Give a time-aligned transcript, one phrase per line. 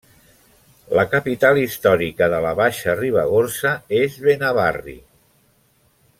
[0.99, 4.97] La capital històrica de la Baixa Ribagorça és Benavarri.